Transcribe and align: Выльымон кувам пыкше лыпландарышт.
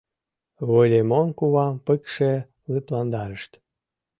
Выльымон 0.69 1.27
кувам 1.37 1.75
пыкше 1.85 2.31
лыпландарышт. 2.71 3.51